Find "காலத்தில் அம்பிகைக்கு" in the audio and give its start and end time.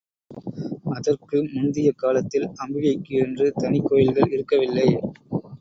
1.91-3.13